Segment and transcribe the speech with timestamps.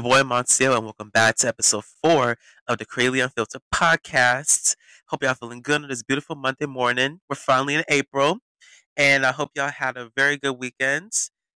[0.00, 4.74] Your boy Amancio, and welcome back to episode four of the Creatively Unfiltered podcast.
[5.08, 7.20] Hope y'all feeling good on this beautiful Monday morning.
[7.28, 8.38] We're finally in April,
[8.96, 11.12] and I hope y'all had a very good weekend.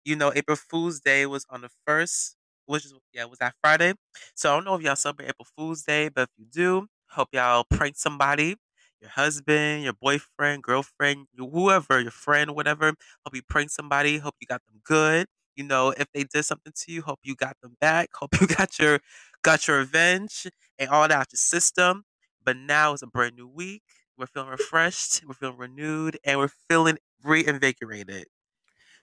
[0.07, 3.93] You know, April Fool's Day was on the first, which is yeah, was that Friday.
[4.35, 7.29] So I don't know if y'all celebrate April Fool's Day, but if you do, hope
[7.35, 8.57] y'all prank somebody,
[9.03, 12.95] your husband, your boyfriend, girlfriend, whoever, your friend, whatever.
[13.27, 14.17] Hope you prank somebody.
[14.17, 15.27] Hope you got them good
[15.61, 18.09] you know, if they did something to you, hope you got them back.
[18.15, 19.01] Hope you got your
[19.43, 20.47] got your revenge
[20.79, 22.05] and all that out your system.
[22.43, 23.83] But now it's a brand new week.
[24.17, 28.25] We're feeling refreshed, we're feeling renewed, and we're feeling reinvigorated.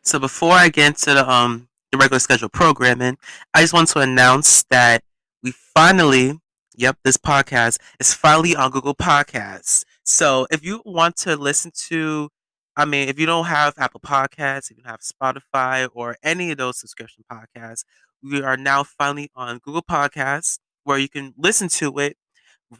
[0.03, 3.17] So before I get into the um the regular schedule programming,
[3.53, 5.03] I just want to announce that
[5.43, 6.39] we finally,
[6.75, 9.85] yep, this podcast is finally on Google Podcasts.
[10.03, 12.29] So if you want to listen to
[12.77, 16.51] I mean, if you don't have Apple Podcasts, if you don't have Spotify or any
[16.51, 17.83] of those subscription podcasts,
[18.23, 22.17] we are now finally on Google Podcasts where you can listen to it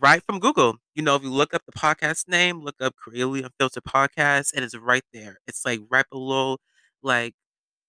[0.01, 0.77] right from Google.
[0.95, 4.65] You know, if you look up the podcast name, look up Creatively Unfiltered Podcast, and
[4.65, 5.39] it's right there.
[5.47, 6.57] It's like right below
[7.03, 7.35] like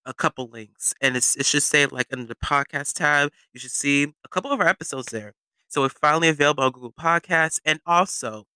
[0.06, 0.94] a couple links.
[1.02, 4.52] And it's it should say like under the podcast tab, you should see a couple
[4.52, 5.34] of our episodes there.
[5.68, 7.60] So it's finally available on Google Podcasts.
[7.66, 8.46] And also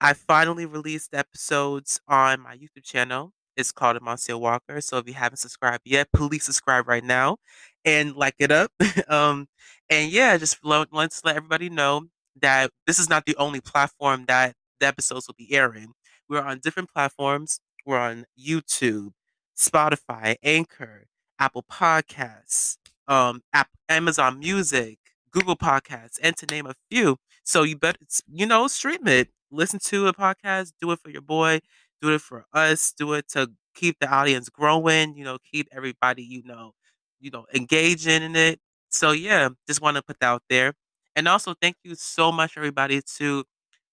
[0.00, 3.32] I finally released episodes on my YouTube channel.
[3.56, 4.80] It's called Amancio Walker.
[4.80, 7.36] So if you haven't subscribed yet, please subscribe right now
[7.84, 8.72] and like it up.
[9.08, 9.46] um,
[9.88, 12.06] and yeah, just want to let everybody know
[12.40, 15.92] that this is not the only platform that the episodes will be airing.
[16.28, 17.60] We're on different platforms.
[17.86, 19.10] We're on YouTube,
[19.56, 21.06] Spotify, Anchor,
[21.38, 24.98] Apple Podcasts, um, App, Amazon Music,
[25.30, 27.18] Google Podcasts, and to name a few.
[27.44, 31.22] So you better, you know, stream it listen to a podcast, do it for your
[31.22, 31.60] boy,
[32.02, 36.22] do it for us, do it to keep the audience growing, you know, keep everybody,
[36.22, 36.72] you know,
[37.20, 38.60] you know, engaging in it.
[38.90, 40.74] So yeah, just want to put that out there.
[41.16, 43.44] And also thank you so much everybody to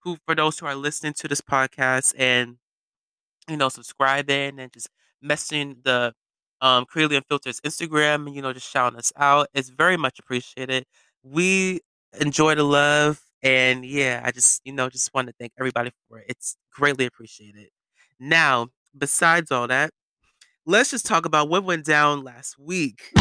[0.03, 2.57] who for those who are listening to this podcast and
[3.49, 4.89] you know subscribing and just
[5.23, 6.13] messaging the
[6.61, 9.47] um Creatively Unfiltered's Instagram you know just shouting us out.
[9.53, 10.85] It's very much appreciated.
[11.23, 11.81] We
[12.19, 16.19] enjoy the love and yeah, I just, you know, just want to thank everybody for
[16.19, 16.25] it.
[16.29, 17.69] It's greatly appreciated.
[18.19, 19.91] Now, besides all that,
[20.65, 23.11] let's just talk about what went down last week.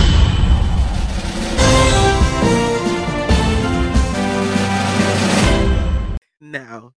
[6.43, 6.93] Now,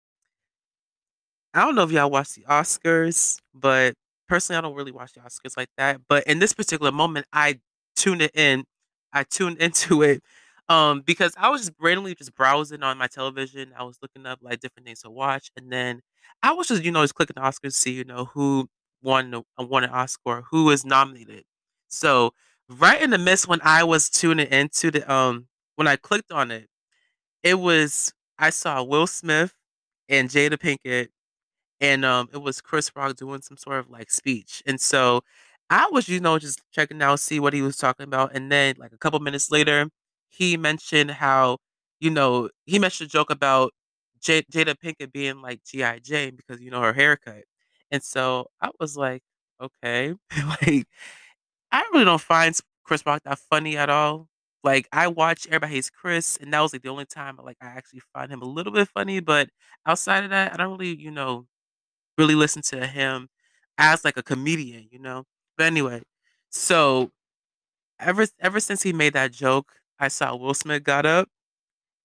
[1.54, 3.94] I don't know if y'all watch the Oscars, but
[4.28, 6.00] personally, I don't really watch the Oscars like that.
[6.08, 7.60] But in this particular moment, I
[7.96, 8.64] tuned it in.
[9.12, 10.22] I tuned into it
[10.68, 13.72] um, because I was just randomly just browsing on my television.
[13.78, 16.00] I was looking up like different things to watch, and then
[16.42, 18.68] I was just you know just clicking the Oscars to see you know who
[19.02, 21.44] won the, uh, won an Oscar, who was nominated.
[21.88, 22.32] So
[22.68, 26.50] right in the midst when I was tuning into the um when I clicked on
[26.50, 26.68] it,
[27.42, 29.54] it was I saw Will Smith
[30.08, 31.08] and Jada Pinkett,
[31.80, 35.22] and um it was Chris Rock doing some sort of like speech, and so
[35.70, 38.76] I was you know just checking out see what he was talking about, and then
[38.78, 39.88] like a couple minutes later
[40.36, 41.58] he mentioned how,
[42.00, 43.72] you know, he mentioned a joke about
[44.20, 45.98] J- Jada Pinkett being like G.I.
[46.00, 47.44] Jane because, you know, her haircut.
[47.90, 49.22] And so I was like,
[49.60, 50.14] okay.
[50.62, 50.86] like,
[51.72, 54.28] I really don't find Chris Rock that funny at all.
[54.62, 57.66] Like, I watch Everybody Hates Chris, and that was like the only time like I
[57.66, 59.20] actually find him a little bit funny.
[59.20, 59.50] But
[59.86, 61.46] outside of that, I don't really, you know,
[62.18, 63.28] really listen to him
[63.78, 65.24] as like a comedian, you know.
[65.58, 66.02] But anyway,
[66.50, 67.10] so
[68.00, 71.28] ever ever since he made that joke, I saw Will Smith got up.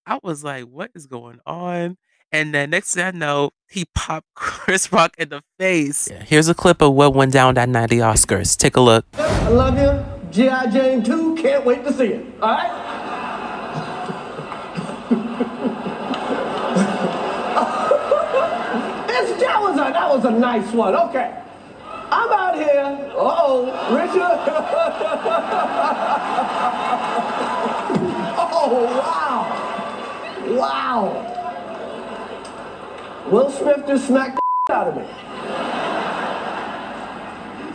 [0.06, 1.98] I was like, what is going on?
[2.32, 6.08] And then next thing I know, he popped Chris Rock in the face.
[6.10, 8.56] Yeah, here's a clip of what went down that night at the Oscars.
[8.56, 9.06] Take a look.
[9.13, 10.06] I love you.
[10.31, 10.68] G.I.
[10.68, 11.36] Jane 2.
[11.38, 12.25] Can't wait to see it.
[12.42, 12.69] All right?
[19.40, 20.96] that, was a, that was a nice one.
[20.96, 21.36] Okay.
[22.12, 23.12] I'm out here.
[23.16, 23.66] oh,
[23.96, 25.36] Richard.
[33.60, 35.04] Smith just smacked the out of me.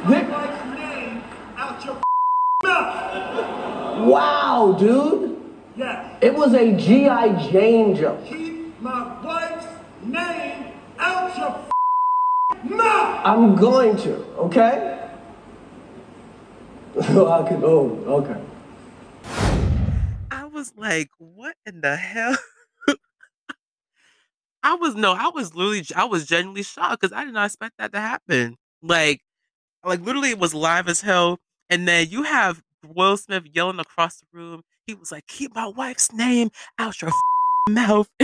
[0.08, 0.28] Dick.
[0.30, 1.22] Mike's name
[1.58, 1.94] out your
[2.64, 4.08] mouth.
[4.08, 5.38] Wow, dude.
[5.76, 6.18] Yes.
[6.22, 7.50] It was a G.I.
[7.50, 8.24] Jane joke.
[8.24, 9.66] Keep my wife's
[10.02, 11.66] name out your
[12.76, 13.20] no!
[13.22, 15.10] I'm going to, okay?
[16.98, 18.40] I can, oh, okay.
[20.30, 22.36] I was like, what in the hell?
[24.64, 27.74] I was no, I was literally, I was genuinely shocked because I did not expect
[27.78, 28.56] that to happen.
[28.82, 29.20] Like,
[29.84, 31.38] like literally, it was live as hell.
[31.70, 34.62] And then you have Will Smith yelling across the room.
[34.86, 37.12] he was like, "Keep my wife's name out your
[37.70, 38.08] mouth."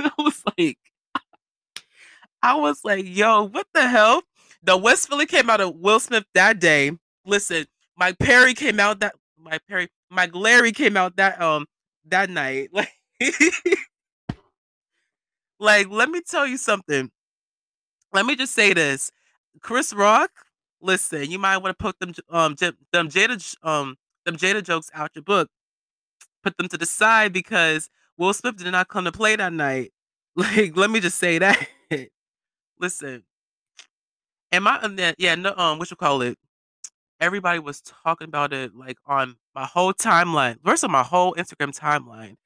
[0.00, 0.78] I was like,
[2.42, 4.22] I was like, "Yo, what the hell?"
[4.62, 6.92] The West Philly came out of Will Smith that day.
[7.24, 7.66] Listen,
[7.96, 11.66] Mike Perry came out that Mike Perry, Mike Lowrey came out that um
[12.06, 12.70] that night.
[12.72, 12.90] Like,
[15.58, 17.10] like let me tell you something.
[18.12, 19.10] Let me just say this.
[19.60, 20.30] Chris Rock,
[20.80, 22.54] listen, you might want to put them um
[22.92, 25.48] them Jada um them Jada jokes out your book.
[26.42, 29.92] Put them to the side because Will Smith did not come to play that night.
[30.38, 31.66] Like, let me just say that.
[32.78, 33.24] listen,
[34.52, 34.78] am I?
[34.80, 35.14] on that?
[35.16, 35.54] Yeah, no.
[35.56, 36.36] Um, what you call it?
[37.20, 40.56] everybody was talking about it like on my whole timeline.
[40.64, 42.36] First on my whole Instagram timeline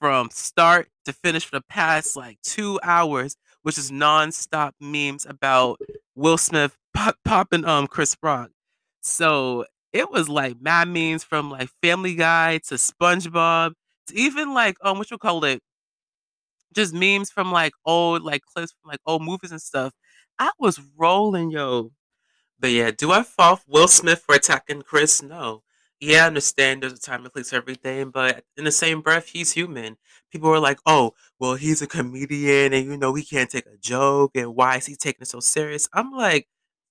[0.00, 5.80] from start to finish for the past like two hours, which is nonstop memes about
[6.14, 8.50] Will Smith pop, popping um Chris Rock.
[9.02, 13.72] So it was like mad memes from like Family Guy to SpongeBob
[14.08, 15.62] to even like um what you call it,
[16.74, 19.92] just memes from like old like clips from like old movies and stuff.
[20.38, 21.90] I was rolling, yo.
[22.60, 25.22] But yeah, do I fault Will Smith for attacking Chris?
[25.22, 25.62] No.
[26.00, 29.26] Yeah, I understand there's a time and place for everything, but in the same breath,
[29.28, 29.96] he's human.
[30.30, 33.76] People are like, oh, well, he's a comedian and you know he can't take a
[33.78, 35.88] joke and why is he taking it so serious?
[35.92, 36.46] I'm like,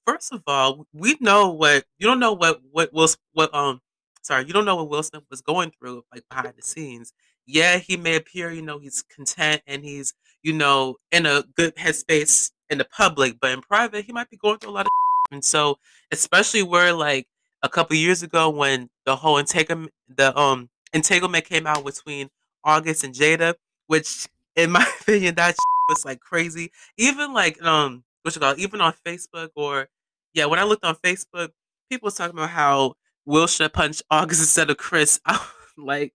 [0.06, 3.80] first of all, we know what you don't know what what Will what um
[4.24, 7.13] sorry, you don't know what Will Smith was going through like behind the scenes.
[7.45, 10.13] Yeah, he may appear, you know, he's content and he's,
[10.44, 14.36] you know, in a good headspace in the public, but in private, he might be
[14.38, 14.92] going through a lot of
[15.31, 15.77] and so,
[16.12, 17.27] especially where like
[17.63, 22.30] a couple years ago when the whole entanglement, the um entanglement came out between
[22.63, 23.56] August and Jada,
[23.88, 25.56] which in my opinion that
[25.89, 26.71] was like crazy.
[26.98, 29.88] Even like um what you call it, even on Facebook or
[30.33, 31.50] yeah, when I looked on Facebook,
[31.89, 32.95] people was talking about how
[33.25, 35.19] Will should punch August instead of Chris.
[35.25, 36.13] I was like,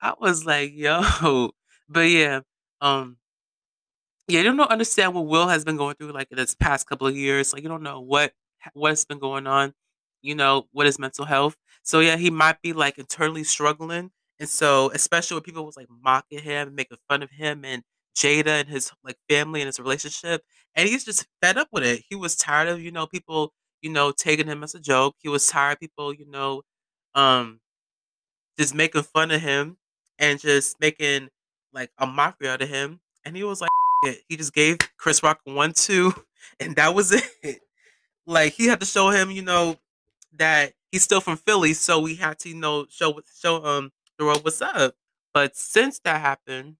[0.00, 1.50] I was like, yo,
[1.88, 2.40] but yeah,
[2.80, 3.18] um,
[4.28, 7.06] yeah, you don't understand what Will has been going through like in this past couple
[7.06, 7.52] of years.
[7.52, 8.32] Like you don't know what
[8.74, 9.74] what's been going on,
[10.22, 11.56] you know, what is mental health.
[11.82, 14.10] So yeah, he might be like internally struggling.
[14.38, 17.82] And so especially when people was like mocking him making fun of him and
[18.16, 20.42] Jada and his like family and his relationship.
[20.74, 22.02] And he's just fed up with it.
[22.08, 23.52] He was tired of, you know, people,
[23.82, 25.16] you know, taking him as a joke.
[25.18, 26.62] He was tired of people, you know,
[27.14, 27.60] um,
[28.58, 29.76] just making fun of him
[30.18, 31.28] and just making
[31.72, 33.00] like a mockery out of him.
[33.24, 33.70] And he was like,
[34.04, 34.22] it.
[34.28, 36.12] he just gave Chris Rock one, two,
[36.60, 37.60] and that was it.
[38.26, 39.76] Like he had to show him, you know,
[40.40, 44.26] that he's still from Philly, so we had to, you know, show show um the
[44.26, 44.96] world what's up.
[45.34, 46.78] But since that happened,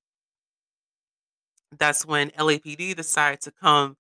[1.79, 3.97] that's when LAPD decided to come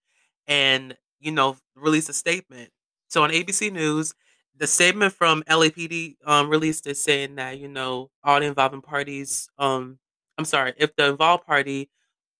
[0.46, 2.70] and you know release a statement.
[3.08, 4.14] So on ABC News,
[4.56, 9.48] the statement from LAPD um, released is saying that you know all the involving parties.
[9.58, 9.98] Um,
[10.38, 11.90] I'm sorry, if the involved party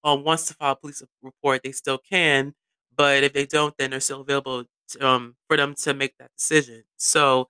[0.05, 2.55] um, wants to file a police report, they still can.
[2.97, 4.65] But if they don't, then they're still available
[5.01, 6.85] um, for them to make that decision.
[6.97, 7.49] So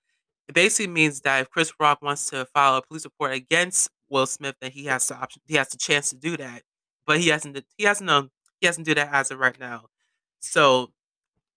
[0.49, 4.27] it basically means that if Chris Rock wants to file a police report against Will
[4.27, 6.63] Smith, then he has the option, he has the chance to do that.
[7.07, 9.87] But he hasn't, he hasn't, um, he hasn't do that as of right now.
[10.41, 10.93] So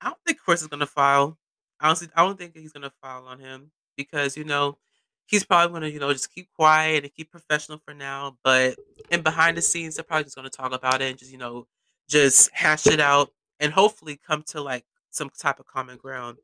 [0.02, 1.38] I don't think Chris is gonna file.
[1.82, 4.78] Honestly, I don't think he's gonna file on him because you know
[5.26, 8.38] he's probably gonna you know just keep quiet and keep professional for now.
[8.44, 8.78] But
[9.10, 11.68] in behind the scenes, they're probably just gonna talk about it and just you know
[12.10, 16.38] just hash it out and hopefully come to like some type of common ground.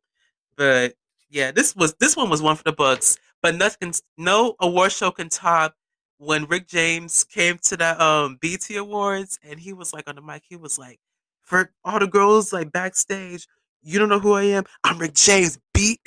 [0.55, 0.95] But
[1.29, 3.17] yeah, this was this one was one for the books.
[3.41, 5.75] But nothing, no award show can top
[6.17, 10.21] when Rick James came to the um BET Awards and he was like on the
[10.21, 10.43] mic.
[10.47, 10.99] He was like,
[11.41, 13.47] for all the girls like backstage,
[13.81, 14.65] you don't know who I am.
[14.83, 15.57] I'm Rick James.
[15.73, 16.01] Beat.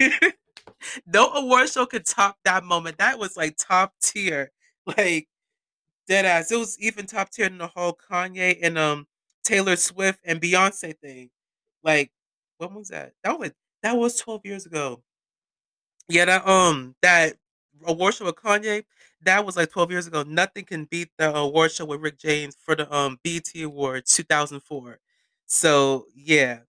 [1.06, 2.98] no award show could top that moment.
[2.98, 4.50] That was like top tier.
[4.84, 5.28] Like
[6.08, 6.50] dead ass.
[6.50, 9.06] It was even top tier than the whole Kanye and um
[9.44, 11.30] Taylor Swift and Beyonce thing.
[11.82, 12.12] Like,
[12.58, 13.14] when was that?
[13.24, 15.02] That was that was 12 years ago.
[16.08, 17.36] Yeah, that um that
[17.84, 18.84] award show with Kanye,
[19.22, 20.22] that was like 12 years ago.
[20.24, 24.98] Nothing can beat the award show with Rick James for the um BET Awards 2004.
[25.46, 26.60] So yeah.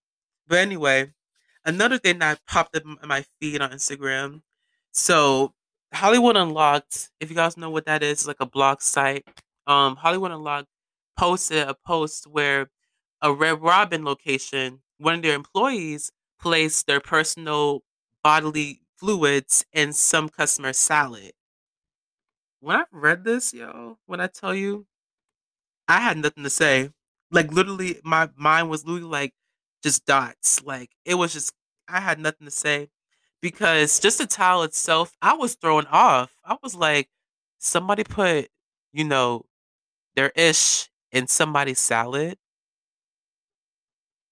[0.47, 1.13] But anyway,
[1.65, 4.41] another thing that popped up in my feed on Instagram.
[4.91, 5.53] So
[5.93, 9.25] Hollywood Unlocked, if you guys know what that is, like a blog site.
[9.67, 10.67] Um, Hollywood Unlocked
[11.17, 12.69] posted a post where
[13.21, 17.83] a Red Robin location one of their employees placed their personal
[18.23, 21.33] bodily fluids in some customer salad.
[22.61, 24.87] When I read this, yo, when I tell you,
[25.87, 26.91] I had nothing to say.
[27.31, 29.33] Like literally, my mind was literally like
[29.81, 30.63] just dots.
[30.63, 31.53] Like it was just
[31.87, 32.89] I had nothing to say
[33.41, 36.35] because just the towel itself, I was thrown off.
[36.45, 37.09] I was like,
[37.59, 38.49] somebody put,
[38.93, 39.45] you know,
[40.15, 42.37] their ish in somebody's salad,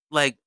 [0.09, 0.37] like,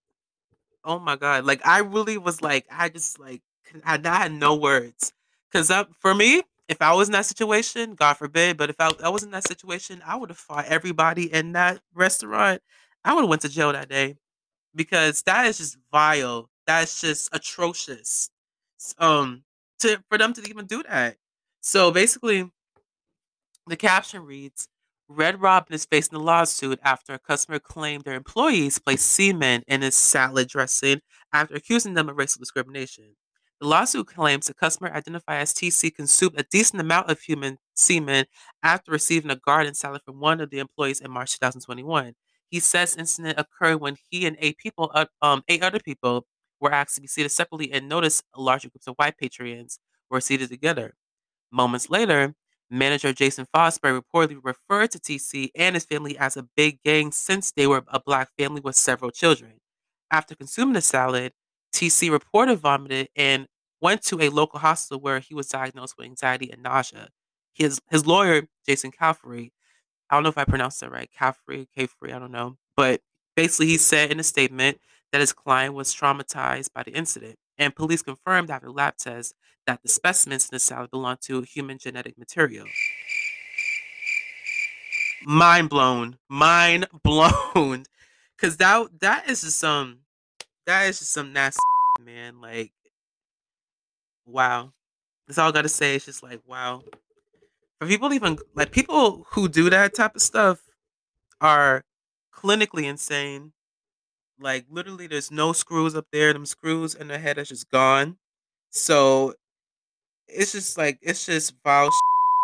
[0.85, 3.43] oh my god, like I really was like, I just like,
[3.85, 5.13] I, I had no words,
[5.53, 9.09] cause for me, if I was in that situation, God forbid, but if I, I
[9.11, 12.63] was in that situation, I would have fought everybody in that restaurant.
[13.05, 14.17] I would have went to jail that day
[14.75, 16.51] because that is just vile.
[16.67, 18.31] That's just atrocious.
[18.99, 19.45] Um,
[19.81, 21.17] to for them to even do that.
[21.61, 22.51] So basically,
[23.67, 24.69] the caption reads
[25.09, 29.83] Red Robin is facing a lawsuit after a customer claimed their employees placed semen in
[29.83, 31.01] his salad dressing
[31.33, 33.15] after accusing them of racial discrimination.
[33.61, 38.27] The lawsuit claims the customer identified as TC consumed a decent amount of human semen
[38.63, 42.15] after receiving a garden salad from one of the employees in March 2021.
[42.51, 46.27] He says incident occurred when he and eight people, uh, um, eight other people,
[46.61, 50.49] were asked to be seated separately and noticed larger groups of white patrons were seated
[50.49, 50.95] together.
[51.51, 52.35] Moments later,
[52.75, 57.53] manager Jason Fosbury reportedly referred to TC and his family as a big gang since
[57.53, 59.55] they were a black family with several children.
[60.11, 61.33] After consuming the salad,
[61.73, 63.47] TC reported vomited and
[63.81, 67.09] went to a local hospital where he was diagnosed with anxiety and nausea.
[67.55, 69.51] His his lawyer, Jason Calfrey,
[70.11, 72.57] I don't know if I pronounced that right, Calfrey, Calfrey, I don't know.
[72.77, 73.01] But
[73.37, 74.79] basically he said in a statement
[75.13, 77.37] that his client was traumatized by the incident.
[77.59, 79.35] And police confirmed after lab tests
[79.67, 82.67] that the specimens in the salad belonged to human genetic material.
[85.25, 86.19] Mind blown.
[86.29, 87.85] Mind blown.
[88.39, 90.01] Cause that that is just some
[90.67, 91.61] that is just some nasty
[92.05, 92.41] man.
[92.41, 92.73] Like
[94.27, 94.73] wow.
[95.27, 95.95] That's all I gotta say.
[95.97, 96.83] It's just like wow.
[97.81, 100.61] For people even like people who do that type of stuff
[101.41, 101.85] are
[102.35, 103.53] clinically insane.
[104.39, 106.33] Like literally there's no screws up there.
[106.33, 108.19] Them screws in the head is just gone.
[108.71, 109.35] So
[110.29, 111.91] it's just like it's just vile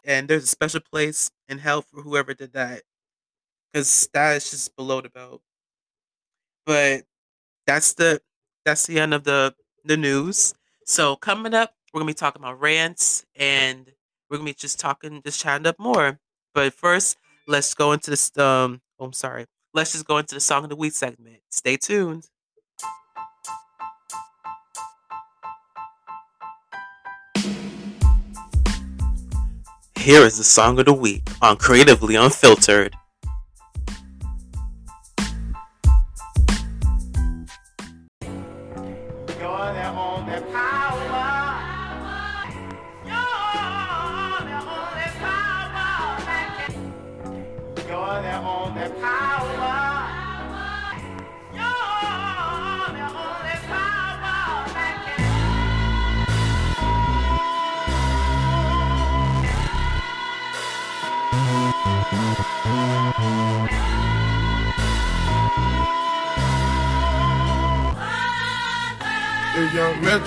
[0.06, 2.82] and there's a special place in hell for whoever did that.
[3.74, 5.42] Cause that is just below the belt.
[6.66, 7.02] But
[7.66, 8.22] that's the
[8.64, 9.54] that's the end of the
[9.84, 10.54] the news.
[10.86, 13.92] So coming up, we're gonna be talking about rants and
[14.30, 16.20] we're gonna be just talking, just chatting up more.
[16.54, 17.18] But first,
[17.48, 18.36] let's go into this.
[18.38, 19.46] Um, oh, I'm sorry.
[19.72, 21.42] Let's just go into the song of the week segment.
[21.50, 22.28] Stay tuned.
[29.96, 32.96] Here is the song of the week on Creatively Unfiltered.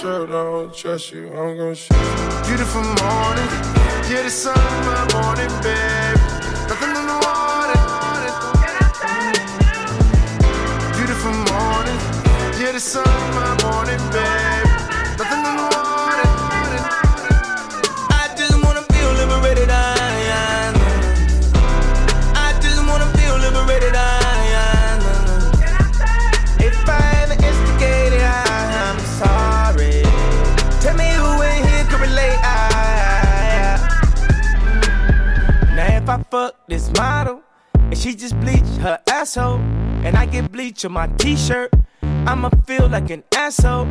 [0.04, 2.44] Metro don't trust you, I'm gonna shoot you.
[2.46, 3.50] Beautiful morning,
[4.12, 6.20] yeah, the sun my morning, babe.
[6.68, 7.80] Nothing in the water.
[10.98, 12.00] Beautiful morning,
[12.60, 13.53] yeah, the sun my
[36.98, 37.42] model
[37.76, 39.60] and she just bleached her asshole,
[40.06, 41.72] and I get bleach on my t-shirt,
[42.02, 43.88] I'ma feel like an asshole.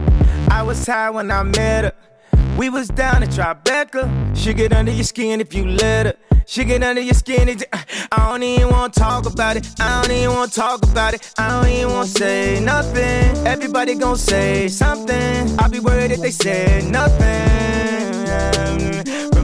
[0.50, 1.92] I was high when I met her.
[2.56, 4.36] We was down at Tribeca.
[4.36, 6.14] She get under your skin if you let her.
[6.46, 7.48] She get under your skin.
[8.10, 9.68] I don't even wanna talk about it.
[9.80, 11.32] I don't even wanna talk about it.
[11.38, 13.46] I don't even wanna say nothing.
[13.46, 15.58] Everybody gon' say something.
[15.58, 17.32] I'll be worried if they say nothing.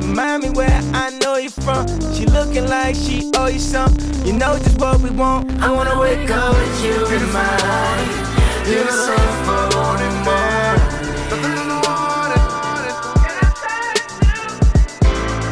[0.08, 1.86] Remind me where I know you from.
[2.14, 4.26] She looking like she owe you something.
[4.26, 5.50] You know just what we want.
[5.60, 8.10] I wanna wake up with you in mind.
[8.64, 9.20] Beautiful
[9.76, 10.76] morning, more.
[11.28, 12.40] Nothing in the water.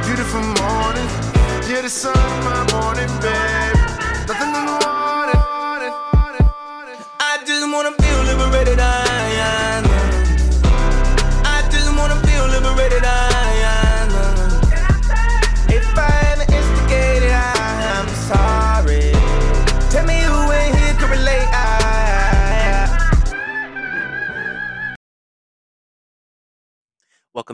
[0.06, 1.08] Beautiful morning.
[1.68, 3.76] Yeah, the sun, my morning, babe.
[4.26, 4.85] Nothing in the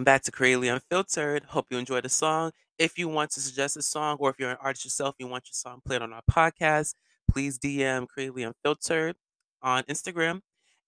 [0.02, 1.44] Welcome back to Creatively Unfiltered.
[1.44, 2.50] Hope you enjoyed the song.
[2.76, 5.44] if you want to suggest a song or if you're an artist yourself, you want
[5.46, 6.96] your song played on our podcast,
[7.30, 9.14] please DM Creatively Unfiltered
[9.62, 10.40] on Instagram.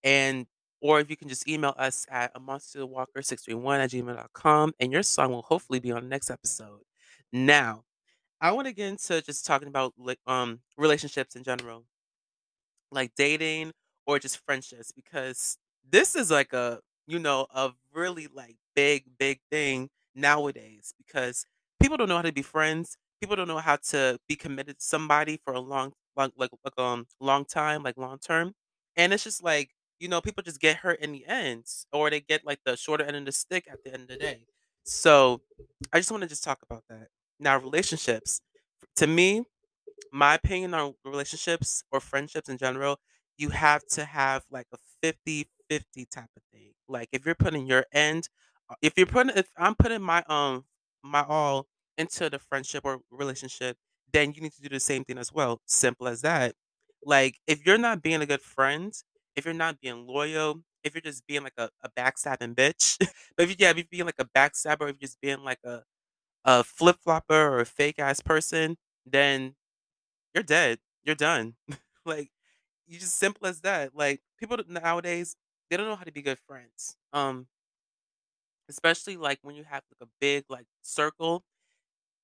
[0.02, 0.49] And
[0.80, 5.42] or if you can just email us at amanciowalker631 at gmail.com and your song will
[5.42, 6.80] hopefully be on the next episode.
[7.33, 7.85] Now,
[8.40, 11.85] I want to get into just talking about like um relationships in general,
[12.90, 13.75] like dating
[14.09, 15.56] or just friendships, because
[15.88, 21.47] this is like a you know a really like big big thing nowadays because
[21.81, 22.97] people don't know how to be friends.
[23.21, 26.78] People don't know how to be committed to somebody for a long long like like
[26.78, 28.54] um long time, like long term.
[28.97, 32.21] And it's just like, you know, people just get hurt in the end or they
[32.21, 34.47] get like the shorter end of the stick at the end of the day.
[34.85, 35.43] So
[35.93, 37.09] I just want to just talk about that.
[37.40, 38.40] Now, relationships.
[38.97, 39.45] To me,
[40.12, 42.99] my opinion on relationships or friendships in general,
[43.37, 46.73] you have to have like a fifty-fifty type of thing.
[46.88, 48.28] Like if you're putting your end,
[48.83, 50.64] if you're putting, if I'm putting my um
[51.02, 51.66] my all
[51.99, 53.76] into the friendship or relationship,
[54.12, 55.61] then you need to do the same thing as well.
[55.66, 56.54] Simple as that.
[57.04, 58.92] Like if you're not being a good friend,
[59.37, 62.97] if you're not being loyal, if you're just being like a, a backstabbing bitch,
[63.37, 65.61] but if you yeah, if you're being like a backstabber, if you're just being like
[65.64, 65.83] a
[66.44, 69.54] a flip flopper or a fake ass person, then
[70.35, 70.78] you're dead.
[71.04, 71.54] You're done.
[72.06, 72.30] like
[72.87, 73.94] you just simple as that.
[73.94, 75.37] Like people nowadays,
[75.71, 76.97] they don't know how to be good friends.
[77.12, 77.47] Um,
[78.68, 81.44] especially like when you have like a big like circle,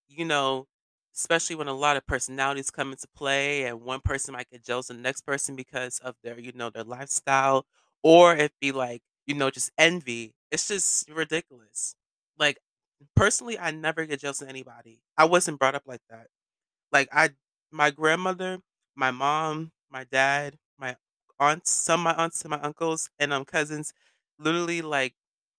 [0.08, 0.66] you know,
[1.14, 4.90] especially when a lot of personalities come into play and one person might get jealous
[4.90, 7.66] of the next person because of their, you know, their lifestyle,
[8.02, 10.34] or it be like, you know, just envy.
[10.50, 11.94] It's just ridiculous.
[12.38, 12.58] Like
[13.16, 15.00] personally, I never get jealous of anybody.
[15.16, 16.28] I wasn't brought up like that.
[16.92, 17.30] Like I
[17.70, 18.60] my grandmother,
[18.96, 20.96] my mom, my dad, my
[21.38, 23.92] aunts, some of my aunts and my uncles and um cousins
[24.38, 25.14] literally like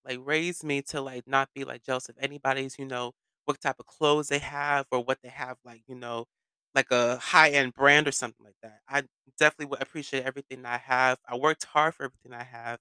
[0.06, 3.12] like raised me to like not be like jealous of anybody's, you know,
[3.46, 6.26] what type of clothes they have or what they have like, you know,
[6.76, 8.80] like a high end brand or something like that.
[8.88, 9.04] I
[9.38, 11.18] definitely would appreciate everything I have.
[11.28, 12.80] I worked hard for everything I have.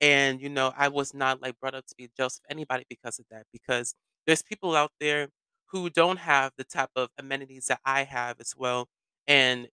[0.00, 3.18] And, you know, I was not like brought up to be jealous of anybody because
[3.18, 3.46] of that.
[3.52, 3.94] Because
[4.26, 5.28] there's people out there
[5.68, 8.88] who don't have the type of amenities that I have as well.
[9.26, 9.68] And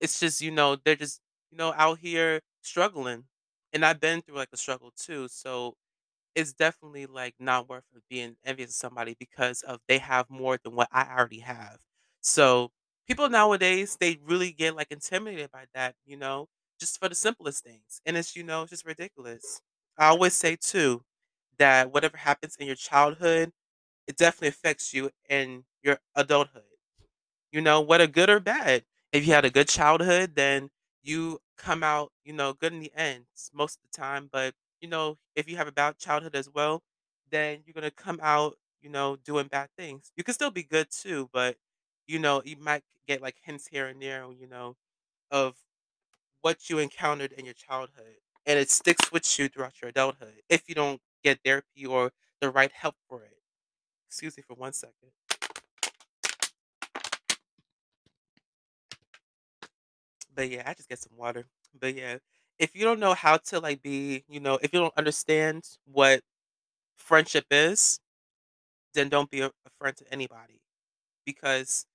[0.00, 3.24] it's just, you know, they're just, you know, out here struggling.
[3.72, 5.28] And I've been through like a struggle too.
[5.28, 5.74] So
[6.34, 10.74] it's definitely like not worth being envious of somebody because of they have more than
[10.74, 11.78] what I already have.
[12.20, 12.70] So
[13.06, 16.48] people nowadays they really get like intimidated by that, you know,
[16.80, 18.00] just for the simplest things.
[18.06, 19.60] And it's, you know, it's just ridiculous.
[19.98, 21.02] I always say too
[21.58, 23.52] that whatever happens in your childhood,
[24.08, 26.64] it definitely affects you in your adulthood.
[27.52, 28.84] You know, whether good or bad.
[29.12, 30.70] If you had a good childhood, then
[31.02, 34.28] you come out, you know, good in the end most of the time.
[34.32, 36.82] But, you know, if you have a bad childhood as well,
[37.30, 40.12] then you're to come out, you know, doing bad things.
[40.16, 41.56] You can still be good too, but,
[42.06, 44.76] you know, you might get like hints here and there, you know,
[45.30, 45.56] of
[46.42, 48.16] what you encountered in your childhood.
[48.46, 52.50] And it sticks with you throughout your adulthood if you don't get therapy or the
[52.50, 53.38] right help for it.
[54.08, 55.10] Excuse me for one second.
[60.34, 61.46] But yeah, I just get some water.
[61.78, 62.18] But yeah,
[62.58, 66.20] if you don't know how to like be, you know, if you don't understand what
[66.96, 68.00] friendship is,
[68.94, 70.60] then don't be a, a friend to anybody.
[71.26, 71.86] Because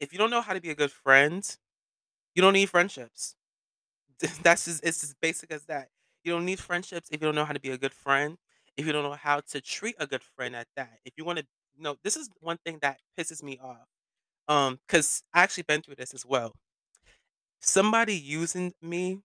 [0.00, 1.44] if you don't know how to be a good friend,
[2.34, 3.36] you don't need friendships.
[4.42, 5.88] That's just it's as basic as that.
[6.24, 8.36] You don't need friendships if you don't know how to be a good friend.
[8.76, 10.98] If you don't know how to treat a good friend at that.
[11.04, 13.86] If you want to, you know, this is one thing that pisses me off.
[14.48, 16.54] Um, because I actually been through this as well.
[17.60, 19.22] Somebody using me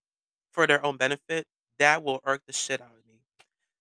[0.54, 1.48] for their own benefit,
[1.80, 3.22] that will irk the shit out of me.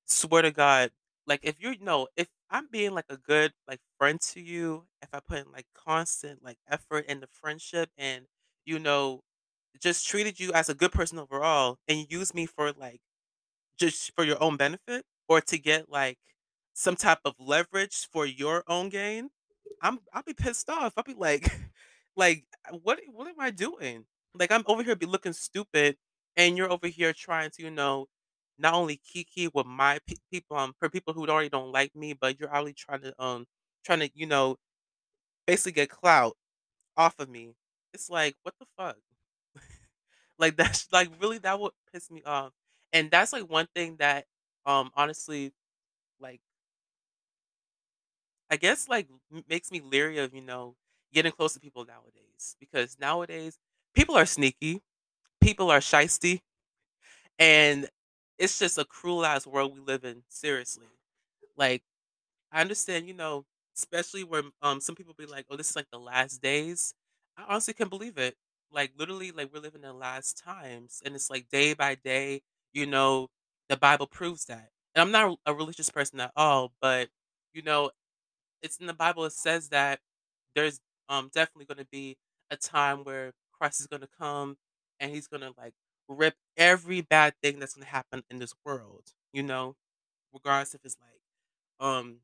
[0.06, 0.90] Swear to God.
[1.26, 5.10] Like if you know, if I'm being like a good like friend to you, if
[5.14, 8.26] I put in like constant like effort in the friendship and
[8.66, 9.22] you know,
[9.80, 13.00] just treated you as a good person overall and use me for like
[13.78, 16.18] just for your own benefit or to get like
[16.74, 19.30] some type of leverage for your own gain,
[19.80, 20.94] I'm I'll be pissed off.
[20.96, 21.48] I'll be like,
[22.16, 22.44] like
[22.82, 24.06] what what am I doing?
[24.34, 25.96] Like I'm over here be looking stupid,
[26.36, 28.06] and you're over here trying to you know
[28.58, 32.12] not only kiki with my pe- people um for people who already don't like me,
[32.14, 33.46] but you're already trying to um
[33.84, 34.56] trying to you know
[35.46, 36.36] basically get clout
[36.96, 37.54] off of me.
[37.94, 38.96] It's like what the fuck?
[40.38, 42.52] like that's like really that would piss me off,
[42.92, 44.26] and that's like one thing that
[44.66, 45.52] um honestly
[46.20, 46.40] like
[48.50, 50.76] I guess, like, m makes me leery of, you know,
[51.12, 53.58] getting close to people nowadays, because nowadays,
[53.94, 54.82] people are sneaky,
[55.42, 56.40] people are shiesty,
[57.38, 57.88] and
[58.38, 60.86] it's just a cruel ass world we live in, seriously.
[61.56, 61.82] Like,
[62.52, 63.44] I understand, you know,
[63.76, 66.94] especially where um some people be like, "Oh, this is like the last days."
[67.36, 68.36] I honestly can't believe it.
[68.72, 72.42] Like literally, like we're living in the last times, and it's like day by day.
[72.74, 73.28] You know,
[73.68, 74.70] the Bible proves that.
[74.94, 77.08] And I'm not a religious person at all, but
[77.54, 77.90] you know,
[78.62, 79.24] it's in the Bible.
[79.24, 80.00] It says that
[80.54, 82.16] there's um definitely going to be
[82.50, 84.56] a time where Christ is going to come,
[85.02, 85.74] and He's to like
[86.08, 89.14] rip every bad thing that's to happen in this world.
[89.34, 89.76] You know,
[90.32, 91.22] regardless if it's like
[91.80, 92.20] um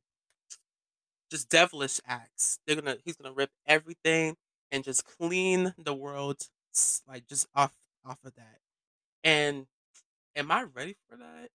[1.30, 2.58] just devilish acts.
[2.66, 4.36] They're gonna he's gonna rip everything
[4.70, 6.38] and just clean the world
[7.06, 8.58] like just off off of that.
[9.24, 9.66] And
[10.36, 11.50] am I ready for that?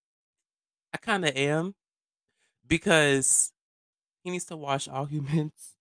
[0.93, 1.75] I kind of am
[2.67, 3.53] because
[4.23, 5.77] he needs to wash all humans.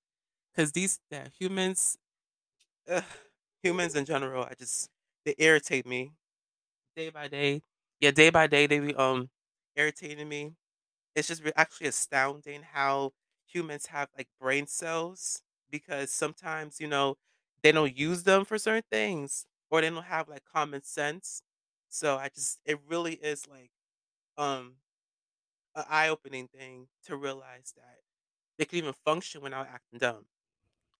[0.54, 1.98] Because these yeah, humans,
[2.88, 3.04] ugh,
[3.62, 4.90] humans in general, I just
[5.24, 6.12] they irritate me
[6.96, 7.62] day by day.
[8.00, 9.30] Yeah, day by day they be um
[9.76, 10.52] irritating me.
[11.16, 13.12] It's just actually astounding how
[13.46, 17.16] humans have like brain cells because sometimes, you know,
[17.62, 21.42] they don't use them for certain things or they don't have like common sense.
[21.88, 23.70] So I just it really is like
[24.38, 24.76] um
[25.74, 27.98] an eye-opening thing to realize that
[28.58, 30.26] they can even function without acting dumb.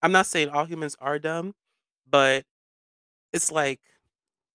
[0.02, 1.54] I'm not saying all humans are dumb,
[2.08, 2.44] but
[3.32, 3.80] it's like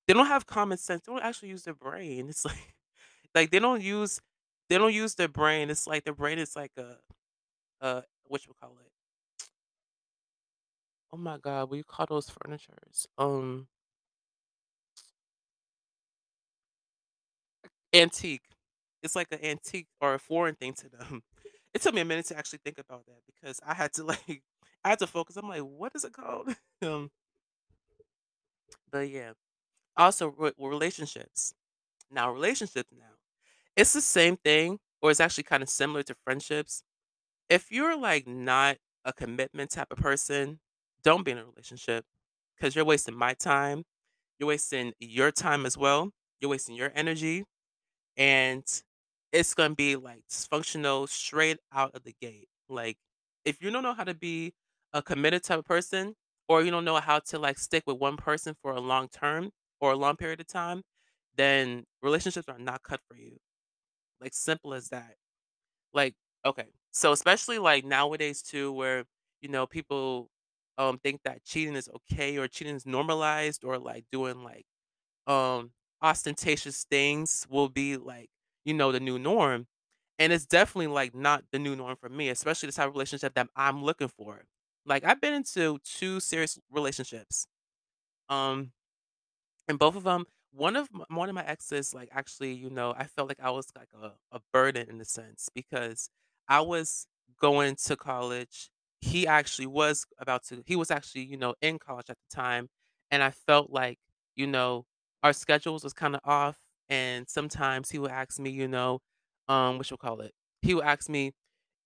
[0.07, 1.03] they don't have common sense.
[1.05, 2.29] They don't actually use their brain.
[2.29, 2.75] It's like
[3.35, 4.19] like they don't use
[4.69, 5.69] they don't use their brain.
[5.69, 6.97] It's like their brain is like a
[7.81, 8.91] uh what you call it
[11.11, 13.67] oh my god what you call those furnitures um
[17.93, 18.41] antique
[19.03, 21.23] it's like an antique or a foreign thing to them
[21.73, 24.41] it took me a minute to actually think about that because i had to like
[24.83, 27.09] i had to focus i'm like what is it called um
[28.91, 29.33] but yeah
[29.97, 31.53] also re- relationships
[32.11, 33.15] now relationships now
[33.75, 36.83] it's the same thing or it's actually kind of similar to friendships
[37.49, 40.59] if you're like not a commitment type of person
[41.03, 42.05] don't be in a relationship
[42.55, 43.83] because you're wasting my time
[44.39, 46.11] You're wasting your time as well.
[46.41, 47.45] You're wasting your energy,
[48.17, 48.63] and
[49.31, 52.49] it's gonna be like dysfunctional straight out of the gate.
[52.69, 52.97] Like,
[53.45, 54.53] if you don't know how to be
[54.93, 56.15] a committed type of person,
[56.47, 59.51] or you don't know how to like stick with one person for a long term
[59.81, 60.83] or a long period of time,
[61.35, 63.37] then relationships are not cut for you.
[64.21, 65.15] Like, simple as that.
[65.93, 69.05] Like, okay, so especially like nowadays too, where
[69.41, 70.29] you know people
[70.77, 74.65] um think that cheating is okay or cheating is normalized or like doing like
[75.27, 78.29] um ostentatious things will be like
[78.65, 79.67] you know the new norm
[80.19, 83.33] and it's definitely like not the new norm for me especially the type of relationship
[83.35, 84.43] that i'm looking for
[84.85, 87.47] like i've been into two serious relationships
[88.29, 88.71] um
[89.67, 93.03] and both of them one of one of my exes like actually you know i
[93.05, 96.09] felt like i was like a, a burden in a sense because
[96.47, 97.07] i was
[97.39, 98.69] going to college
[99.01, 102.67] he actually was about to he was actually you know in college at the time
[103.11, 103.99] and i felt like
[104.35, 104.85] you know
[105.23, 106.57] our schedules was kind of off
[106.89, 108.99] and sometimes he would ask me you know
[109.47, 111.31] um what you call it he would ask me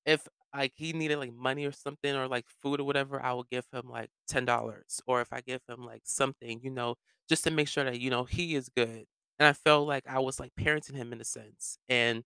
[0.05, 3.49] if, like, he needed, like, money or something or, like, food or whatever, I would
[3.49, 6.95] give him, like, $10, or if I give him, like, something, you know,
[7.29, 9.05] just to make sure that, you know, he is good,
[9.39, 12.23] and I felt like I was, like, parenting him in a sense, and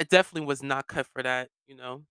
[0.00, 2.04] I definitely was not cut for that, you know?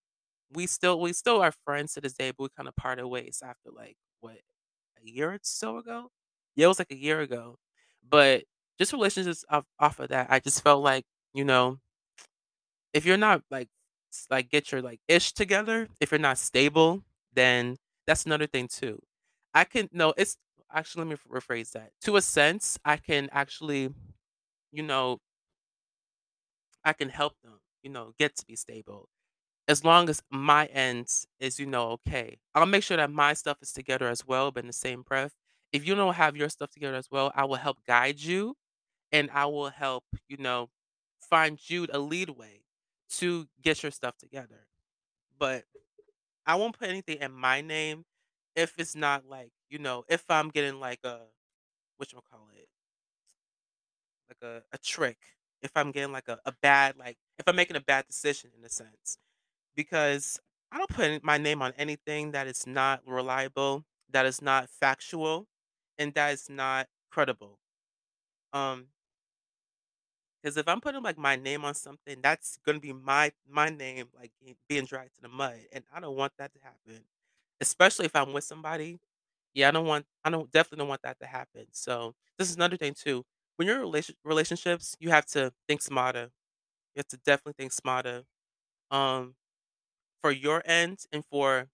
[0.54, 3.72] We still we still are friends to this day, but we kinda parted ways after,
[3.72, 4.38] like, what,
[5.04, 6.12] a year or so ago?
[6.56, 7.58] Yeah, it was, like, a year ago,
[8.10, 8.46] but
[8.80, 11.80] just relationships off off of that, I just felt like, you know
[12.94, 13.70] if you're not like
[14.30, 19.02] like get your like ish together, if you're not stable, then that's another thing too.
[19.54, 20.38] I can no, it's
[20.74, 21.92] actually let me rephrase that.
[22.02, 23.90] To a sense, I can actually,
[24.72, 25.20] you know,
[26.84, 29.10] I can help them, you know, get to be stable.
[29.68, 32.40] As long as my end is, you know, okay.
[32.56, 35.36] I'll make sure that my stuff is together as well, but in the same breath,
[35.74, 38.56] if you don't have your stuff together as well, I will help guide you
[39.12, 40.70] and I will help, you know,
[41.22, 42.64] find you a lead way
[43.10, 44.68] to get your stuff together.
[45.38, 45.66] But
[46.46, 48.06] I won't put anything in my name
[48.56, 51.22] if it's not like, you know, if I'm getting like a
[51.98, 52.70] what you call it,
[54.30, 55.18] like a, a trick.
[55.62, 58.64] If I'm getting like a, a bad like if I'm making a bad decision in
[58.64, 59.18] a sense.
[59.76, 60.40] Because
[60.72, 65.48] I don't put my name on anything that is not reliable, that is not factual,
[65.98, 67.60] and that is not credible.
[68.54, 68.88] Um,
[70.48, 74.08] because if I'm putting like my name on something, that's gonna be my my name
[74.16, 77.04] like be- being dragged to the mud, and I don't want that to happen.
[77.62, 79.00] Especially if I'm with somebody
[79.56, 81.68] Yeah, I don't want I don't definitely don't want that to happen.
[81.74, 83.26] So this is another thing too.
[83.58, 86.32] When you're in relation relationships, you have to think smarter.
[86.96, 88.24] You have to definitely think smarter.
[88.92, 89.36] Um,
[90.22, 91.70] for your end and for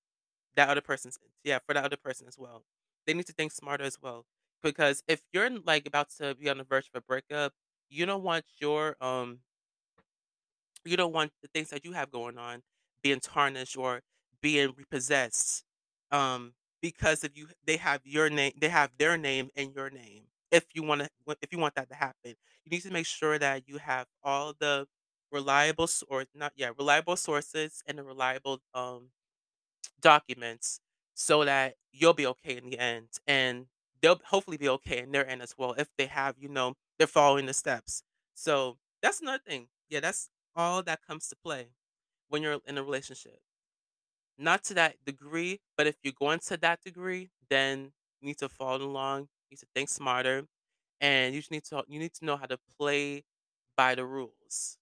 [0.55, 2.63] that other person's yeah, for that other person as well.
[3.07, 4.25] They need to think smarter as well.
[4.63, 7.53] Because if you're like about to be on the verge of a breakup,
[7.89, 9.39] you don't want your um
[10.85, 12.61] you don't want the things that you have going on
[13.01, 14.01] being tarnished or
[14.41, 15.63] being repossessed
[16.11, 20.23] um because if you they have your name they have their name and your name
[20.51, 21.09] if you want to
[21.41, 22.35] if you want that to happen.
[22.65, 24.85] You need to make sure that you have all the
[25.31, 29.09] reliable or not yeah reliable sources and the reliable um
[30.01, 30.79] documents
[31.13, 33.67] so that you'll be okay in the end and
[34.01, 37.07] they'll hopefully be okay in their end as well if they have you know they're
[37.07, 38.03] following the steps.
[38.33, 39.67] So that's another thing.
[39.89, 41.69] Yeah that's all that comes to play
[42.29, 43.39] when you're in a relationship.
[44.37, 48.49] Not to that degree but if you're going to that degree then you need to
[48.49, 50.47] follow along you need to think smarter
[51.01, 53.25] and you just need to you need to know how to play
[53.77, 54.77] by the rules.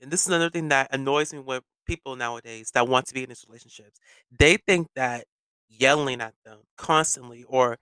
[0.00, 3.22] And this is another thing that annoys me with people nowadays that want to be
[3.22, 3.98] in these relationships.
[4.36, 5.26] They think that
[5.68, 7.78] yelling at them constantly or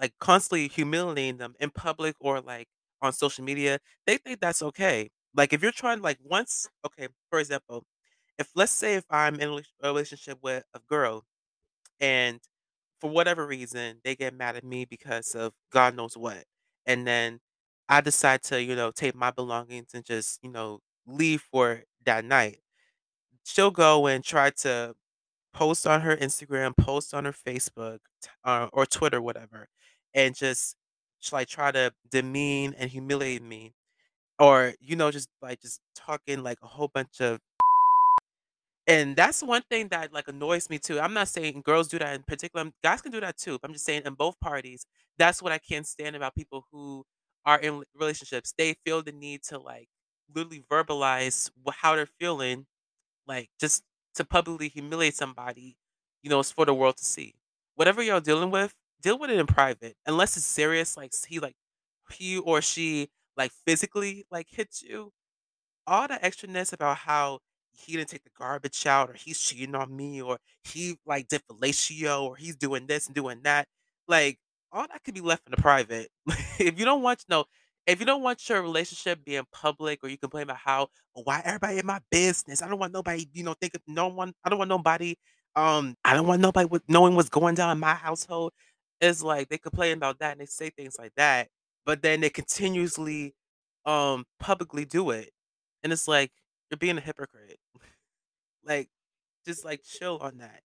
[0.00, 2.68] like constantly humiliating them in public or like
[3.02, 5.10] on social media, they think that's okay.
[5.34, 7.84] Like if you're trying like once, okay, for example,
[8.38, 11.24] if let's say if I'm in a rela- a relationship with a girl
[12.00, 12.40] and
[13.00, 16.44] for whatever reason they get mad at me because of God knows what,
[16.86, 17.40] and then
[17.88, 22.24] I decide to, you know, take my belongings and just, you know, leave for that
[22.24, 22.58] night
[23.44, 24.94] she'll go and try to
[25.54, 27.98] post on her Instagram, post on her Facebook,
[28.44, 29.68] uh, or Twitter, whatever,
[30.14, 30.76] and just
[31.32, 33.74] like try to demean and humiliate me,
[34.38, 37.40] or you know, just like just talking like a whole bunch of.
[38.86, 41.00] And that's one thing that like annoys me too.
[41.00, 42.62] I'm not saying girls do that in particular.
[42.62, 43.58] um, Guys can do that too.
[43.60, 44.84] but I'm just saying in both parties.
[45.18, 47.04] That's what I can't stand about people who
[47.46, 48.52] are in relationships.
[48.56, 49.88] They feel the need to like
[50.34, 52.66] literally verbalize how they're feeling
[53.26, 53.84] like, just
[54.16, 55.76] to publicly humiliate somebody,
[56.22, 57.34] you know, it's for the world to see.
[57.76, 59.96] Whatever y'all dealing with, deal with it in private.
[60.06, 61.56] Unless it's serious, like he like
[62.12, 65.12] he or she like physically like hits you,
[65.86, 67.40] all the extraness about how
[67.72, 71.42] he didn't take the garbage out or he's cheating on me or he like did
[71.50, 73.66] fellatio or he's doing this and doing that.
[74.08, 74.38] Like
[74.72, 76.08] all that could be left in the private.
[76.58, 77.44] if you don't want to know
[77.86, 81.42] if you don't want your relationship being public or you complain about how "Oh, why
[81.44, 82.62] everybody in my business.
[82.62, 85.16] I don't want nobody, you know, think of no one I don't want nobody
[85.56, 88.52] um I don't want nobody with knowing what's going down in my household.
[89.00, 91.48] It's like they complain about that and they say things like that,
[91.84, 93.34] but then they continuously
[93.86, 95.30] um publicly do it
[95.82, 96.32] and it's like,
[96.70, 97.58] you're being a hypocrite.
[98.64, 98.88] Like,
[99.46, 100.62] just like chill on that.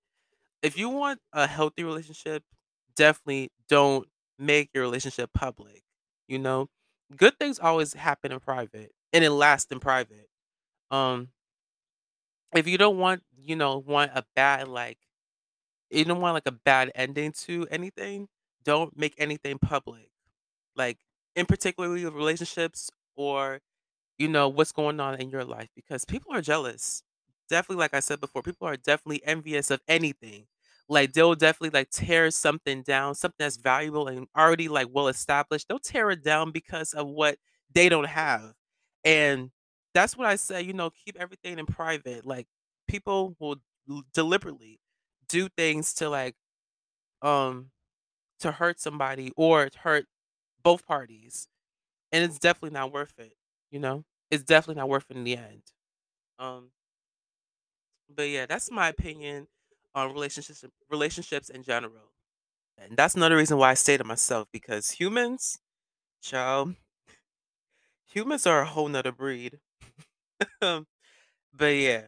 [0.64, 2.44] If you want a healthy relationship,
[2.96, 4.08] definitely don't
[4.40, 5.84] make your relationship public.
[6.28, 6.70] You know,
[7.16, 10.28] good things always happen in private and it lasts in private.
[10.92, 11.30] Um,
[12.56, 14.98] if you don't want, you know, want a bad like,
[15.92, 18.28] you don't want like a bad ending to anything,
[18.64, 20.10] don't make anything public.
[20.76, 21.00] Like,
[21.36, 23.62] in particularly relationships or
[24.18, 27.04] you know, what's going on in your life because people are jealous.
[27.50, 30.46] Definitely, like I said before, people are definitely envious of anything.
[30.88, 35.68] Like they'll definitely like tear something down, something that's valuable and already like well established.
[35.68, 37.38] They'll tear it down because of what
[37.74, 38.54] they don't have.
[39.04, 39.52] And
[39.94, 42.26] that's what I say, you know, keep everything in private.
[42.26, 42.48] Like
[42.88, 43.58] people will
[44.14, 44.80] deliberately
[45.30, 46.36] do things to like
[47.22, 47.72] um
[48.40, 50.08] to hurt somebody or hurt
[50.64, 51.48] both parties
[52.12, 53.34] and it's definitely not worth it,
[53.72, 54.06] you know?
[54.32, 55.64] It's definitely not worth it in the end.
[56.40, 56.72] Um,
[58.10, 59.48] but yeah, that's my opinion
[59.96, 62.14] on relationships relationships in general.
[62.78, 65.60] And that's another reason why I say to myself, because humans,
[66.22, 66.76] child,
[68.08, 69.60] humans are a whole nother breed.
[70.62, 70.88] Um,
[71.54, 72.08] but yeah.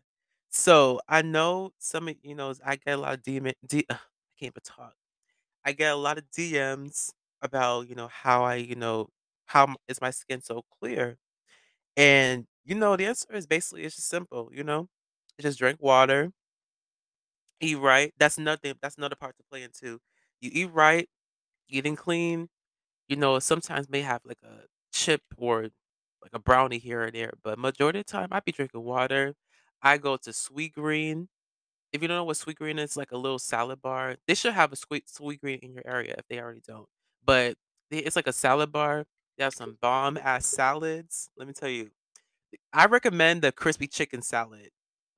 [0.51, 3.93] So I know some of you know, I get a lot of DM D I
[4.39, 4.95] can't even talk.
[5.65, 9.09] I get a lot of DMs about, you know, how I, you know,
[9.47, 11.17] how is my skin so clear?
[11.97, 14.89] And, you know, the answer is basically it's just simple, you know?
[15.41, 16.31] Just drink water,
[17.59, 18.13] eat right.
[18.17, 19.99] That's nothing that's another part to play into.
[20.41, 21.07] You eat right,
[21.69, 22.49] eating clean,
[23.09, 25.63] you know, sometimes may have like a chip or
[26.23, 29.35] like a brownie here or there, but majority of the time I be drinking water.
[29.81, 31.29] I go to Sweet Green.
[31.93, 34.17] If you don't know what Sweet Green is, like a little salad bar.
[34.27, 36.87] They should have a sweet Sweet Green in your area if they already don't.
[37.25, 37.55] But
[37.91, 39.05] it's like a salad bar.
[39.37, 41.29] They have some bomb ass salads.
[41.37, 41.91] Let me tell you,
[42.73, 44.69] I recommend the crispy chicken salad.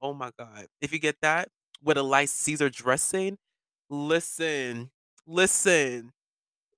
[0.02, 0.68] Oh my god.
[0.82, 1.50] If you get that
[1.84, 3.38] with a light Caesar dressing,
[3.90, 4.92] listen,
[5.28, 6.12] listen,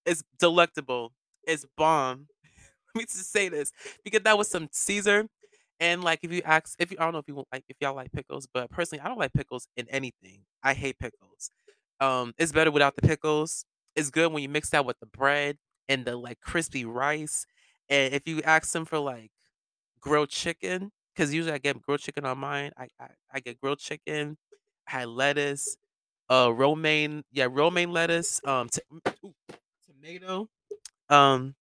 [0.05, 1.13] it's delectable.
[1.43, 2.27] It's bomb.
[2.95, 3.71] Let me just say this.
[4.03, 5.27] because that was some Caesar
[5.79, 7.95] And like if you ask, if you I don't know if you like if y'all
[7.95, 10.45] like pickles, but personally I don't like pickles in anything.
[10.63, 11.49] I hate pickles.
[11.99, 13.65] Um, it's better without the pickles.
[13.95, 15.57] It's good when you mix that with the bread
[15.89, 17.45] and the like crispy rice.
[17.89, 19.31] And if you ask them for like
[19.99, 22.71] grilled chicken, because usually I get grilled chicken on mine.
[22.77, 24.37] I, I I get grilled chicken.
[24.87, 25.77] I had lettuce,
[26.29, 28.81] uh, romaine, yeah, romaine lettuce, um, t-
[29.25, 29.35] ooh,
[29.85, 30.49] tomato,
[31.09, 31.55] um,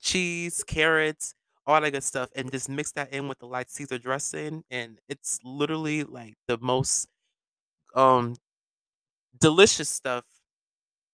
[0.00, 1.34] cheese, carrots,
[1.66, 5.00] all that good stuff, and just mix that in with the light Caesar dressing, and
[5.08, 7.08] it's literally like the most
[7.94, 8.36] um
[9.38, 10.24] delicious stuff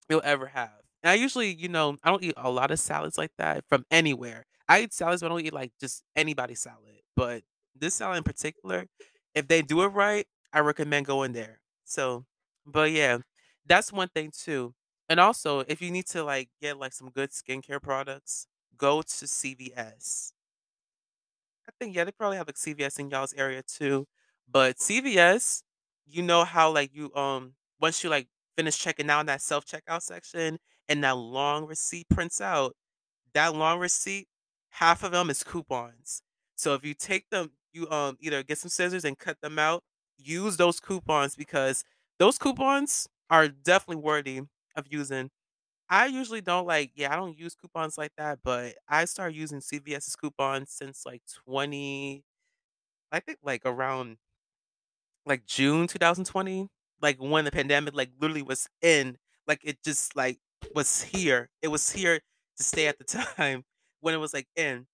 [0.09, 0.71] you'll ever have.
[1.03, 3.85] And I usually, you know, I don't eat a lot of salads like that from
[3.91, 4.45] anywhere.
[4.67, 7.01] I eat salads, but I don't eat like just anybody's salad.
[7.15, 7.43] But
[7.75, 8.87] this salad in particular,
[9.33, 11.61] if they do it right, I recommend going there.
[11.85, 12.25] So,
[12.65, 13.19] but yeah,
[13.65, 14.73] that's one thing too.
[15.09, 19.27] And also, if you need to like get like some good skincare products, go to
[19.27, 20.33] CVS.
[21.71, 24.07] I think yeah, they probably have like CVS in y'all's area too.
[24.49, 25.63] But CVS,
[26.05, 29.65] you know how like you um once you like finish checking out in that self
[29.65, 32.75] checkout section and that long receipt prints out,
[33.33, 34.27] that long receipt,
[34.71, 36.23] half of them is coupons.
[36.55, 39.83] So if you take them, you um either get some scissors and cut them out,
[40.17, 41.83] use those coupons because
[42.19, 44.41] those coupons are definitely worthy
[44.75, 45.31] of using.
[45.91, 49.61] I usually don't like yeah, I don't use coupons like that, but I started using
[49.61, 52.25] CVS's coupons since like 20
[53.11, 54.17] I think like around
[55.25, 56.67] like June 2020,
[57.01, 60.39] like when the pandemic like literally was in, like it just like
[60.75, 61.49] was here.
[61.61, 62.19] It was here
[62.57, 63.03] to stay at the
[63.37, 63.63] time
[63.99, 64.87] when it was like in.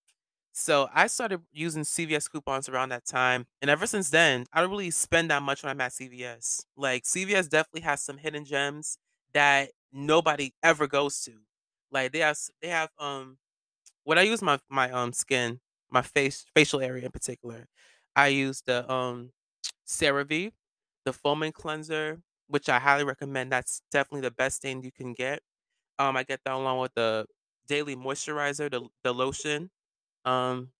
[0.54, 4.72] So I started using CVS coupons around that time, and ever since then, I don't
[4.72, 6.66] really spend that much when I'm at CVS.
[6.78, 8.98] Like CVS definitely has some hidden gems
[9.34, 11.34] that nobody ever goes to.
[11.91, 13.38] Like they have, they have um
[14.04, 17.67] when I use my my um skin, my face facial area in particular,
[18.15, 19.32] I use the um
[19.88, 20.54] CeraVe,
[21.06, 23.52] the foaming cleanser, which I highly recommend.
[23.52, 25.41] That's definitely the best thing you can get.
[26.00, 27.28] Um, I get that along with the
[27.67, 29.71] daily moisturizer, the the lotion.
[30.26, 30.71] Um,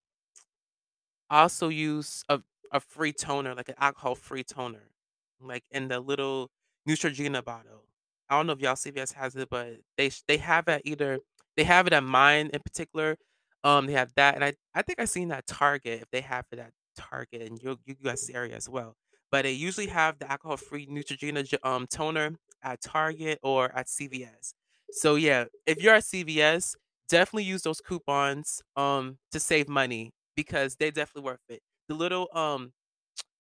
[1.30, 2.42] I also use a
[2.72, 4.92] a free toner, like an alcohol-free toner,
[5.40, 6.52] like in the little
[6.88, 7.87] Neutrogena bottle.
[8.30, 11.20] I don't know if y'all CVS has it, but they they have it either
[11.56, 13.18] they have it at mine in particular.
[13.64, 16.46] Um, they have that, and I I think I seen that Target if they have
[16.52, 18.96] it at Target in your you guys area as well.
[19.32, 24.54] But they usually have the alcohol-free Neutrogena um toner at Target or at CVS.
[24.92, 26.76] So yeah, if you're at CVS,
[27.10, 31.62] definitely use those coupons um to save money because they definitely worth it.
[31.90, 32.72] The little um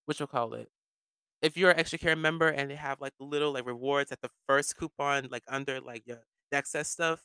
[0.06, 0.69] what you call it?
[1.41, 4.30] If you're an extra care member and they have like little like rewards at the
[4.47, 7.23] first coupon, like under like your excess stuff,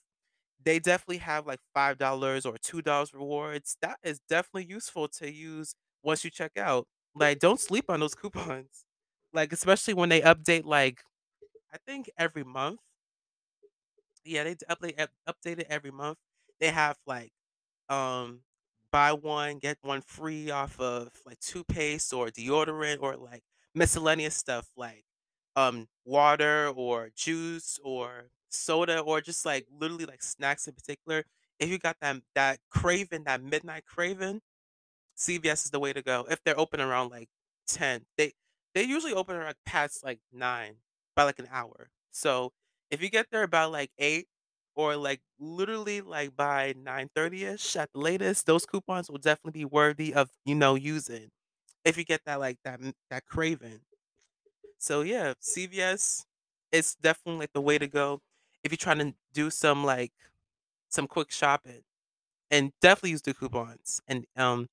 [0.64, 3.76] they definitely have like five dollars or two dollars rewards.
[3.82, 6.86] That is definitely useful to use once you check out.
[7.14, 8.84] Like don't sleep on those coupons.
[9.32, 11.02] Like especially when they update like
[11.72, 12.80] I think every month
[14.24, 16.18] yeah, they update up update it every month.
[16.60, 17.32] They have, like,
[17.88, 18.42] um,
[18.92, 23.42] buy one, get one free off of, like, toothpaste or deodorant or, like,
[23.74, 25.04] miscellaneous stuff like,
[25.56, 31.24] um, water or juice or soda or just, like, literally, like, snacks in particular.
[31.58, 34.40] If you got that that craving, that midnight craving,
[35.16, 36.26] CVS is the way to go.
[36.30, 37.28] If they're open around like
[37.68, 38.32] 10, they
[38.74, 40.76] they usually open around past like 9
[41.16, 41.90] by like an hour.
[42.12, 42.52] So
[42.90, 44.28] if you get there about like 8
[44.74, 50.14] or like literally like by 9:30ish at the latest, those coupons will definitely be worthy
[50.14, 51.30] of, you know, using
[51.84, 53.80] if you get that like that that craving.
[54.78, 56.26] So yeah, CVS
[56.72, 58.20] is definitely like the way to go
[58.64, 60.12] if you're trying to do some like
[60.90, 61.82] some quick shopping
[62.50, 64.68] and definitely use the coupons and um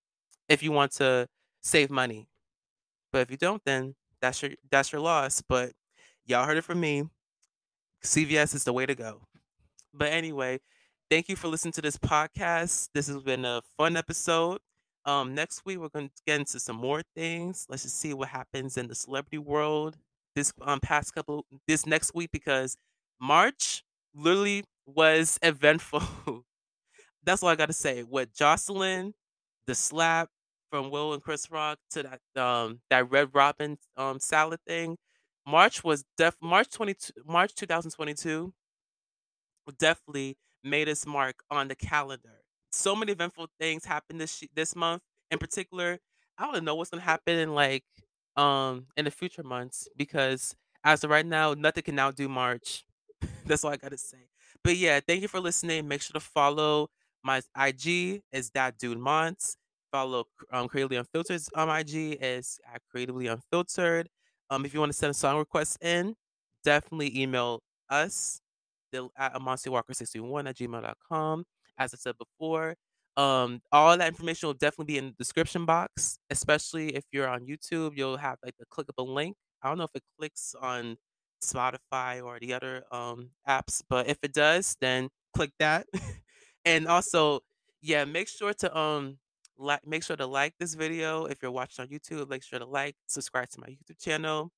[0.49, 1.27] if you want to
[1.63, 2.27] save money.
[3.11, 5.41] But if you don't, then that's your that's your loss.
[5.41, 5.73] But
[6.25, 7.05] y'all heard it from me.
[8.03, 9.23] CVS is the way to go.
[9.93, 10.59] But anyway,
[11.09, 12.89] thank you for listening to this podcast.
[12.93, 14.59] This has been a fun episode.
[15.09, 17.65] Um, next week we're going to get into some more things.
[17.69, 19.97] Let's just see what happens in the celebrity world
[20.35, 22.77] this um past couple this next week because
[23.19, 23.83] March
[24.13, 26.45] literally was eventful.
[27.23, 28.03] That's all I gotta say.
[28.03, 29.13] With Jocelyn,
[29.67, 30.29] the slap
[30.71, 34.97] from Will and Chris Rock to that um that Red Robin um salad thing.
[35.47, 38.53] March was def March 22 March 2022
[39.77, 42.38] definitely made its mark on the calendar.
[42.71, 45.01] So many eventful things happened this this month
[45.31, 45.99] in particular.
[46.37, 47.83] I don't know what's gonna happen in like
[48.35, 52.85] um in the future months because as of right now, nothing can outdo March.
[53.45, 54.29] That's all I gotta say.
[54.63, 55.87] But yeah, thank you for listening.
[55.87, 56.89] Make sure to follow
[57.23, 59.57] my IG is that dude Mance.
[59.91, 64.09] follow um, Creatively Unfiltered's um, IG is at Creatively Unfiltered.
[64.49, 66.15] Um, if you want to send a song request in,
[66.63, 68.41] definitely email us
[68.91, 71.45] the, at amanciowalker61 at gmail.com.
[71.79, 72.75] As I said before,
[73.17, 77.45] um, all that information will definitely be in the description box, especially if you're on
[77.45, 77.97] YouTube.
[77.97, 79.35] You'll have like the clickable link.
[79.61, 80.97] I don't know if it clicks on
[81.43, 85.87] Spotify or the other um, apps, but if it does, then click that.
[86.65, 87.41] and also,
[87.81, 89.17] yeah, make sure to um
[89.57, 92.29] like make sure to like this video if you're watching on YouTube.
[92.29, 94.51] Make sure to like, subscribe to my YouTube channel,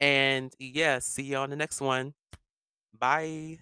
[0.00, 2.14] and yeah, see you on the next one.
[2.98, 3.58] Bye.